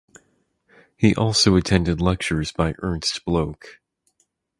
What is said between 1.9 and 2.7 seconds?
lectures